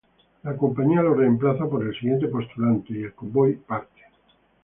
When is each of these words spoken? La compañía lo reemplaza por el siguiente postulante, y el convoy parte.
La 0.41 0.57
compañía 0.57 1.03
lo 1.03 1.13
reemplaza 1.13 1.69
por 1.69 1.83
el 1.85 1.93
siguiente 1.93 2.27
postulante, 2.27 2.91
y 2.91 3.03
el 3.03 3.13
convoy 3.13 3.53
parte. 3.53 4.01